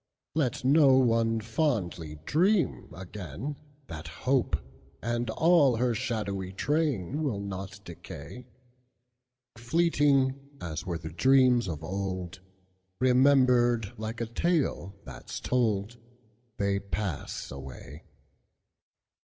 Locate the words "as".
10.59-10.87